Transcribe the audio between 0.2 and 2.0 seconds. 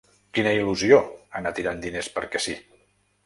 Quina il·lusió anar tirant